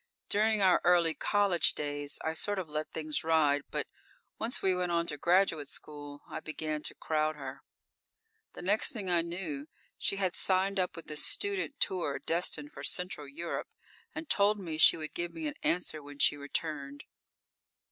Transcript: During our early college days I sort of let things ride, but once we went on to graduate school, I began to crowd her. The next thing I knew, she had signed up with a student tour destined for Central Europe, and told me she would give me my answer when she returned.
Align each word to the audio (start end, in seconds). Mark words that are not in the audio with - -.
During 0.29 0.63
our 0.63 0.81
early 0.83 1.13
college 1.13 1.73
days 1.75 2.17
I 2.25 2.33
sort 2.33 2.57
of 2.57 2.67
let 2.71 2.89
things 2.89 3.23
ride, 3.23 3.61
but 3.69 3.85
once 4.39 4.59
we 4.63 4.73
went 4.75 4.91
on 4.91 5.05
to 5.05 5.15
graduate 5.15 5.67
school, 5.67 6.23
I 6.27 6.39
began 6.39 6.81
to 6.81 6.95
crowd 6.95 7.35
her. 7.35 7.61
The 8.53 8.63
next 8.63 8.93
thing 8.93 9.11
I 9.11 9.21
knew, 9.21 9.67
she 9.99 10.15
had 10.15 10.33
signed 10.35 10.79
up 10.79 10.95
with 10.95 11.11
a 11.11 11.17
student 11.17 11.79
tour 11.79 12.17
destined 12.17 12.71
for 12.71 12.83
Central 12.83 13.27
Europe, 13.27 13.67
and 14.15 14.27
told 14.27 14.57
me 14.57 14.79
she 14.79 14.97
would 14.97 15.13
give 15.13 15.35
me 15.35 15.45
my 15.45 15.53
answer 15.61 16.01
when 16.01 16.17
she 16.17 16.35
returned. 16.35 17.03